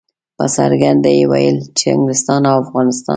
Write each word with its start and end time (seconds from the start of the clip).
په 0.37 0.45
څرګنده 0.57 1.09
یې 1.17 1.23
ویل 1.31 1.57
چې 1.77 1.85
انګلستان 1.95 2.41
او 2.51 2.55
افغانستان. 2.63 3.09